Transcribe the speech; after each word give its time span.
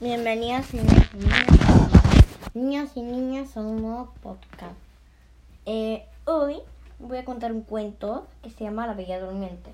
Bienvenidos 0.00 0.72
niños 0.74 1.08
y 2.54 2.56
niñas, 2.56 2.96
niños 2.96 3.56
a 3.56 3.60
un 3.60 3.82
nuevo 3.82 4.14
podcast. 4.22 4.78
Eh, 5.66 6.06
hoy 6.24 6.58
voy 7.00 7.18
a 7.18 7.24
contar 7.24 7.50
un 7.50 7.62
cuento 7.62 8.28
que 8.40 8.50
se 8.50 8.62
llama 8.62 8.86
La 8.86 8.94
Bella 8.94 9.18
Durmiente, 9.18 9.72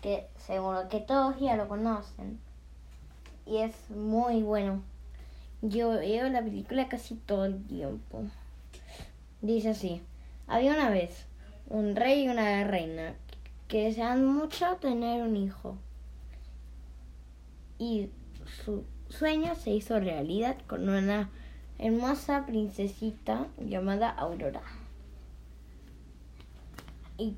que 0.00 0.28
seguro 0.38 0.88
que 0.88 1.00
todos 1.00 1.40
ya 1.40 1.56
lo 1.56 1.66
conocen 1.66 2.38
y 3.46 3.56
es 3.56 3.74
muy 3.90 4.44
bueno. 4.44 4.80
Yo 5.60 5.88
veo 5.88 6.28
la 6.28 6.40
película 6.40 6.86
casi 6.86 7.16
todo 7.16 7.44
el 7.44 7.60
tiempo. 7.66 8.22
Dice 9.42 9.70
así, 9.70 10.00
había 10.46 10.72
una 10.72 10.88
vez 10.90 11.26
un 11.68 11.96
rey 11.96 12.26
y 12.26 12.28
una 12.28 12.62
reina 12.62 13.16
que 13.66 13.86
desean 13.86 14.24
mucho 14.24 14.76
tener 14.76 15.20
un 15.24 15.36
hijo 15.36 15.76
y 17.76 18.08
su 18.64 18.84
sueño 19.08 19.54
se 19.54 19.70
hizo 19.70 19.98
realidad 20.00 20.56
con 20.66 20.88
una 20.88 21.30
hermosa 21.78 22.46
princesita 22.46 23.46
llamada 23.58 24.10
Aurora. 24.10 24.62
Y 27.18 27.36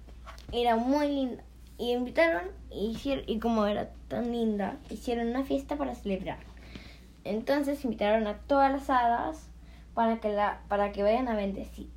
era 0.53 0.77
muy 0.77 1.09
linda. 1.09 1.43
Y 1.79 1.93
invitaron, 1.93 2.45
y, 2.71 2.87
hicieron, 2.87 3.25
y 3.27 3.39
como 3.39 3.67
era 3.67 3.91
tan 4.09 4.33
linda, 4.33 4.79
hicieron 4.89 5.29
una 5.29 5.45
fiesta 5.45 5.77
para 5.77 5.95
celebrar. 5.95 6.39
Entonces 7.25 7.85
invitaron 7.85 8.27
a 8.27 8.39
todas 8.39 8.73
las 8.73 8.89
hadas 8.89 9.49
para 9.93 10.21
que, 10.21 10.31
la, 10.31 10.63
para 10.69 10.93
que 10.93 11.03
vayan 11.03 11.29
a 11.29 11.37
bendecir, 11.37 11.91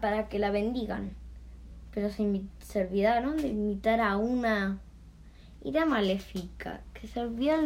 para 0.00 0.28
que 0.28 0.38
la 0.38 0.50
bendigan. 0.50 1.14
Pero 1.92 2.08
se, 2.08 2.42
se 2.60 2.86
olvidaron 2.86 3.36
de 3.36 3.48
invitar 3.48 4.00
a 4.00 4.16
una 4.16 4.80
era 5.64 5.86
maléfica, 5.86 6.80
que 6.94 7.06
se 7.06 7.20
había, 7.20 7.58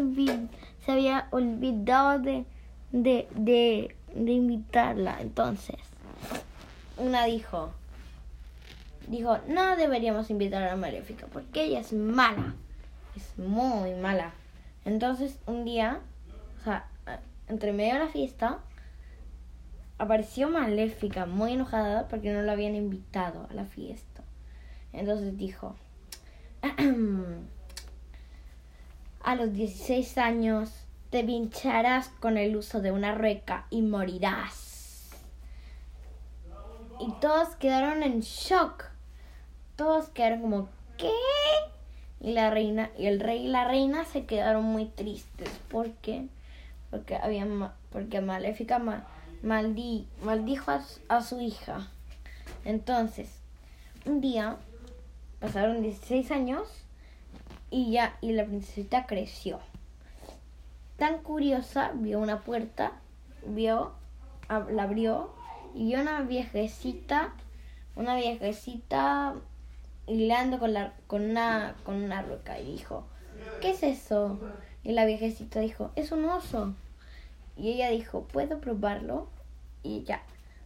se 0.85 0.93
había 0.93 1.29
olvidado 1.31 2.19
de, 2.19 2.45
de, 2.93 3.29
de, 3.35 3.97
de 4.15 4.33
invitarla. 4.33 5.19
Entonces, 5.21 5.77
una 6.99 7.25
dijo, 7.25 7.73
dijo, 9.09 9.39
no 9.49 9.77
deberíamos 9.77 10.31
invitar 10.31 10.63
a 10.63 10.67
la 10.67 10.77
maléfica 10.77 11.27
porque 11.27 11.65
ella 11.65 11.81
es 11.81 11.93
mala, 11.93 12.55
es 13.17 13.39
muy 13.39 13.95
mala. 13.95 14.33
Entonces, 14.85 15.39
un 15.47 15.65
día, 15.65 16.01
o 16.61 16.65
sea, 16.65 16.87
entre 17.49 17.73
medio 17.73 17.95
de 17.95 18.01
la 18.01 18.09
fiesta, 18.09 18.59
apareció 19.99 20.49
maléfica, 20.49 21.27
muy 21.27 21.53
enojada 21.53 22.09
porque 22.09 22.33
no 22.33 22.43
la 22.43 22.53
habían 22.53 22.75
invitado 22.75 23.47
a 23.51 23.55
la 23.55 23.65
fiesta. 23.65 24.23
Entonces 24.93 25.37
dijo, 25.37 25.77
a 29.27 29.35
los 29.35 29.53
16 29.53 30.19
años 30.19 30.71
te 31.11 31.25
pincharás 31.25 32.11
con 32.21 32.39
el 32.39 32.55
uso 32.55 32.81
de 32.81 32.93
una 32.93 33.13
rueca 33.13 33.67
y 33.71 33.83
morirás. 33.83 35.11
Y 37.01 37.11
todos 37.21 37.57
quedaron 37.57 38.05
en 38.05 38.21
shock. 38.21 38.85
Todos 39.75 40.11
quedaron 40.11 40.43
como, 40.43 40.69
¿qué? 40.97 41.11
Y 42.21 42.35
la 42.35 42.51
reina 42.51 42.91
y 42.97 43.07
el 43.07 43.19
rey 43.19 43.47
y 43.47 43.49
la 43.49 43.67
reina 43.67 44.05
se 44.05 44.27
quedaron 44.27 44.63
muy 44.63 44.87
tristes 44.87 45.51
porque 45.73 46.29
porque 46.91 47.17
había 47.17 47.45
porque 47.91 48.21
Maléfica 48.21 48.81
maldi, 49.43 50.07
maldijo 50.23 50.71
a, 50.71 50.85
a 51.09 51.21
su 51.21 51.41
hija. 51.41 51.89
Entonces, 52.65 53.41
un 54.05 54.21
día 54.21 54.57
pasaron 55.41 55.83
16 55.83 56.31
años 56.31 56.86
y 57.71 57.91
ya, 57.91 58.17
y 58.21 58.33
la 58.33 58.45
princesita 58.45 59.07
creció. 59.07 59.59
Tan 60.97 61.19
curiosa, 61.19 61.93
vio 61.95 62.21
una 62.21 62.41
puerta, 62.41 62.93
vio, 63.47 63.93
la 64.49 64.83
abrió 64.83 65.31
y 65.75 65.87
vio 65.87 66.01
una 66.01 66.23
viejecita, 66.23 67.35
una 67.97 68.17
viejecita 68.17 69.35
hilando 70.07 70.59
con, 70.59 70.73
la, 70.73 70.95
con, 71.07 71.23
una, 71.23 71.75
con 71.85 71.97
una 71.97 72.25
y 72.61 72.73
dijo, 72.73 73.05
¿qué 73.61 73.71
es 73.71 73.83
eso? 73.83 74.39
Y 74.85 74.93
la 74.93 75.05
viejecita 75.05 75.61
dijo, 75.61 75.91
es 75.97 76.13
un 76.13 76.25
oso. 76.25 76.75
Y 77.57 77.73
ella 77.73 77.91
dijo, 77.91 78.23
¿puedo 78.23 78.61
probarlo? 78.61 79.29
Y 79.83 80.05
ya, 80.05 80.23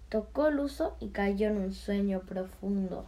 tocó 0.08 0.48
el 0.48 0.58
oso 0.60 0.96
y 1.00 1.08
cayó 1.08 1.48
en 1.48 1.56
un 1.56 1.72
sueño 1.72 2.20
profundo 2.20 3.06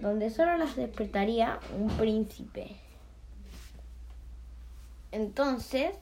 donde 0.00 0.30
solo 0.30 0.56
las 0.56 0.76
despertaría 0.76 1.60
un 1.78 1.88
príncipe. 1.96 2.76
Entonces, 5.12 5.94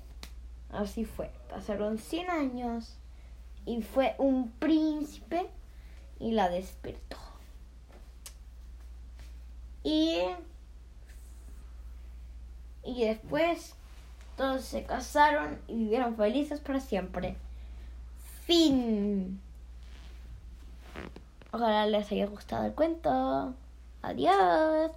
así 0.70 1.04
fue. 1.04 1.30
Pasaron 1.50 1.98
100 1.98 2.30
años 2.30 2.96
y 3.66 3.82
fue 3.82 4.14
un 4.18 4.50
príncipe 4.50 5.46
y 6.20 6.32
la 6.32 6.48
despertó. 6.48 7.16
Y, 9.82 10.20
y 12.84 13.04
después 13.04 13.74
todos 14.36 14.64
se 14.64 14.84
casaron 14.84 15.58
y 15.66 15.76
vivieron 15.76 16.16
felices 16.16 16.60
para 16.60 16.80
siempre. 16.80 17.36
Fin. 18.44 19.40
Ojalá 21.50 21.86
les 21.86 22.12
haya 22.12 22.26
gustado 22.26 22.66
el 22.66 22.74
cuento. 22.74 23.54
Adiós. 24.02 24.92